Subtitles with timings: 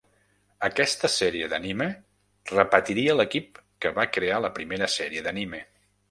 [0.67, 1.85] Aquesta sèrie d'anime
[2.53, 5.61] repetiria l'equip que va crear la primera sèrie d'anime.